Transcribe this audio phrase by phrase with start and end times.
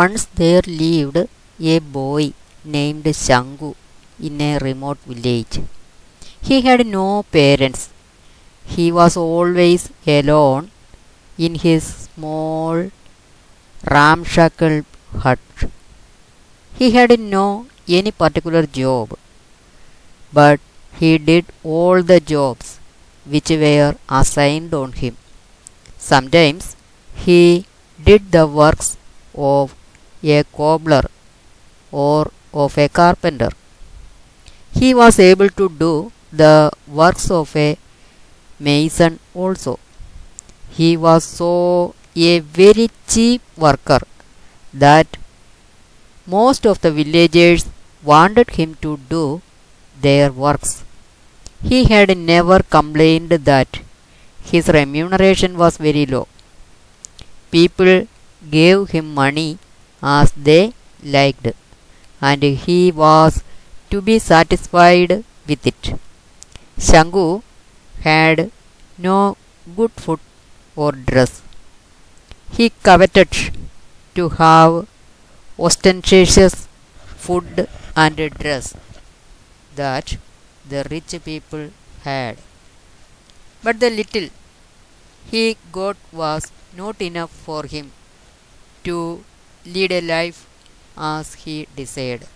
[0.00, 1.18] Once there lived
[1.74, 2.24] a boy
[2.64, 3.70] named Shangu
[4.26, 5.56] in a remote village.
[6.48, 7.82] He had no parents.
[8.74, 10.70] He was always alone
[11.36, 12.90] in his small
[13.94, 14.78] ramshackle
[15.24, 15.40] hut.
[16.78, 17.66] He had no
[17.98, 19.18] any particular job,
[20.32, 20.60] but
[21.00, 22.78] he did all the jobs
[23.26, 25.16] which were assigned on him.
[25.98, 26.76] Sometimes
[27.26, 27.66] he
[28.10, 28.96] did the works
[29.34, 29.74] of
[30.22, 31.04] a cobbler
[31.90, 33.50] or of a carpenter.
[34.72, 37.76] He was able to do the works of a
[38.58, 39.78] mason also.
[40.70, 44.00] He was so a very cheap worker
[44.72, 45.16] that
[46.26, 47.66] most of the villagers
[48.02, 49.42] wanted him to do
[50.00, 50.84] their works.
[51.62, 53.80] He had never complained that
[54.42, 56.26] his remuneration was very low.
[57.50, 58.08] People
[58.50, 59.58] gave him money
[60.02, 61.48] as they liked,
[62.20, 63.42] and he was
[63.90, 65.94] to be satisfied with it.
[66.78, 67.42] Shangu
[68.00, 68.50] had
[68.98, 69.36] no
[69.76, 70.20] good food
[70.76, 71.42] or dress.
[72.50, 73.30] He coveted
[74.14, 74.86] to have
[75.58, 76.68] ostentatious
[77.16, 78.74] food and dress
[79.74, 80.16] that
[80.68, 81.70] the rich people
[82.04, 82.36] had.
[83.62, 84.28] But the little
[85.30, 87.92] he got was not enough for him
[88.84, 89.24] to
[89.66, 90.46] lead a life
[90.96, 92.26] as he desired.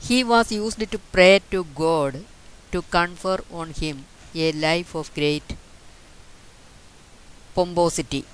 [0.00, 2.24] He was used to pray to God
[2.72, 5.56] to confer on him a life of great
[7.54, 8.24] pomposity.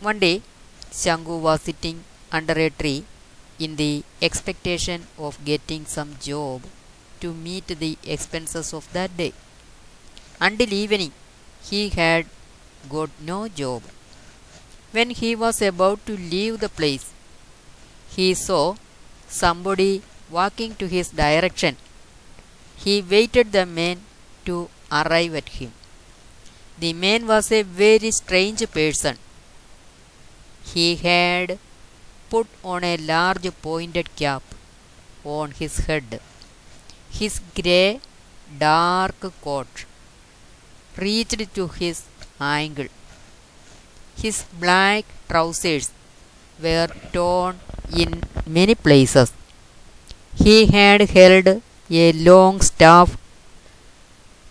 [0.00, 0.42] One day,
[0.90, 3.04] Shangu was sitting under a tree
[3.58, 6.62] in the expectation of getting some job
[7.20, 9.32] to meet the expenses of that day.
[10.40, 11.12] Until evening,
[11.62, 12.26] he had
[12.90, 13.82] got no job.
[14.96, 17.06] When he was about to leave the place,
[18.14, 18.76] he saw
[19.26, 21.76] somebody walking to his direction.
[22.84, 24.00] He waited the man
[24.46, 24.68] to
[25.00, 25.72] arrive at him.
[26.78, 29.16] The man was a very strange person.
[30.72, 31.58] He had
[32.28, 34.42] put on a large pointed cap
[35.24, 36.20] on his head.
[37.10, 38.00] His grey,
[38.58, 39.86] dark coat
[40.96, 42.02] reached to his
[42.40, 42.88] ankle.
[44.22, 45.90] His black trousers
[46.64, 47.58] were torn
[48.02, 49.32] in many places.
[50.42, 51.48] He had held
[51.90, 53.16] a long staff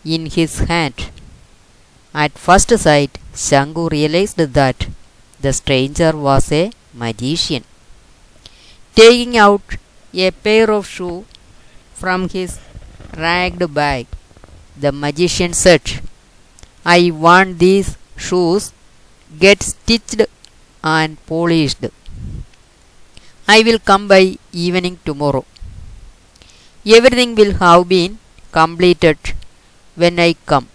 [0.03, 1.09] in his hand.
[2.13, 4.87] At first sight, Shangu realized that
[5.39, 7.63] the stranger was a magician.
[8.95, 9.77] Taking out
[10.13, 11.23] a pair of shoes
[11.93, 12.59] from his
[13.15, 14.07] ragged bag,
[14.77, 16.01] the magician said,
[16.83, 18.73] I want these shoes
[19.39, 20.21] get stitched
[20.83, 21.85] and polished.
[23.47, 25.45] I will come by evening tomorrow.
[26.85, 28.17] Everything will have been
[28.51, 29.17] completed
[29.95, 30.67] when I come.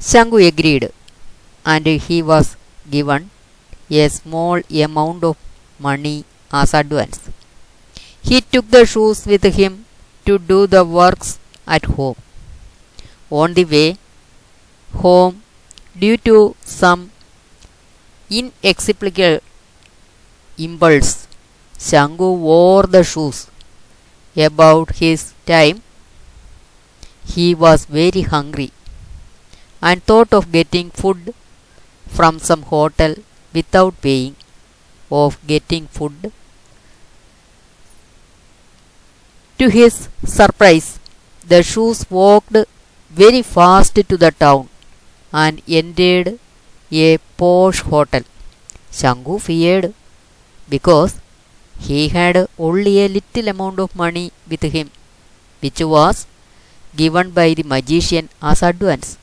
[0.00, 0.90] Shangu agreed,
[1.64, 2.56] and he was
[2.90, 3.30] given
[3.90, 5.36] a small amount of
[5.78, 7.30] money as advance.
[8.22, 9.84] He took the shoes with him
[10.26, 12.16] to do the works at home.
[13.30, 13.96] On the way
[14.94, 15.42] home,
[15.98, 17.10] due to some
[18.30, 19.40] inexplicable
[20.58, 21.28] impulse,
[21.78, 23.48] Shangu wore the shoes.
[24.34, 25.82] About his time,
[27.26, 28.70] he was very hungry
[29.82, 31.34] and thought of getting food
[32.06, 33.14] from some hotel
[33.52, 34.36] without paying,
[35.10, 36.32] of getting food.
[39.58, 40.98] To his surprise,
[41.46, 42.56] the shoes walked
[43.10, 44.68] very fast to the town
[45.32, 46.38] and entered
[46.90, 48.22] a posh hotel.
[48.92, 49.94] Shangu feared
[50.68, 51.20] because
[51.78, 54.90] he had only a little amount of money with him,
[55.60, 56.26] which was
[56.96, 59.18] given by the magician as advance.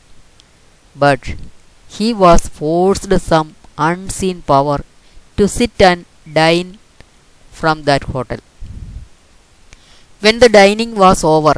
[0.96, 1.36] But
[1.88, 4.80] he was forced some unseen power
[5.38, 6.78] to sit and dine
[7.51, 8.39] from that hotel.
[10.19, 11.56] When the dining was over,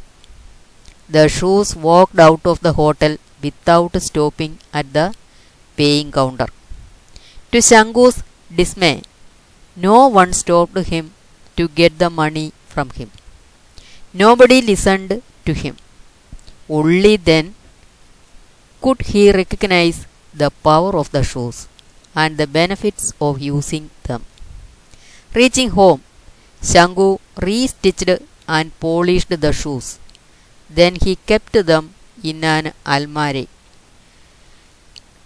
[1.10, 5.14] the shoes walked out of the hotel without stopping at the
[5.76, 6.48] paying counter.
[7.52, 8.24] To Shangu's
[8.60, 9.04] dismay,
[9.76, 11.14] no one stopped him
[11.58, 13.12] to get the money from him.
[14.14, 15.78] Nobody listened to him.
[16.70, 17.56] Only then
[18.82, 21.68] could he recognize the power of the shoes
[22.16, 24.26] and the benefits of using them.
[25.34, 26.02] Reaching home,
[26.62, 30.00] Shangu restitched and polished the shoes.
[30.70, 31.94] Then he kept them
[32.24, 32.74] in an.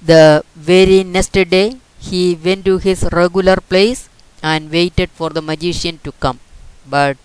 [0.01, 4.09] The very next day he went to his regular place
[4.43, 6.39] and waited for the magician to come.
[6.87, 7.17] But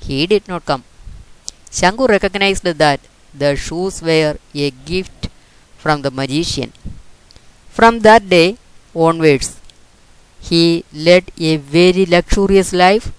[0.00, 0.84] he did not come.
[1.70, 3.00] Shangu recognized that
[3.32, 5.28] the shoes were a gift
[5.78, 6.72] from the magician.
[7.70, 8.58] From that day
[8.94, 9.56] onwards,
[10.40, 13.12] he led a very luxurious life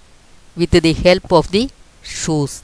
[0.56, 1.70] with the help of the
[2.02, 2.62] shoes.